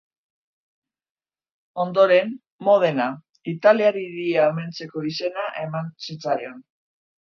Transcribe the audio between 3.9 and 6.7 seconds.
hiria omentzeko izena eman zitzaion.